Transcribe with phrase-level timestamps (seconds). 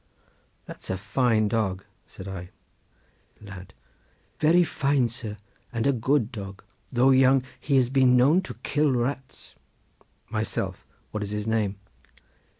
[0.65, 2.49] "That's a fine dog," said I.
[3.39, 5.37] Lad.—Very fine, sir,
[5.71, 9.53] and a good dog; though young, he has been known to kill rats.
[10.27, 11.75] Myself.—What is his name?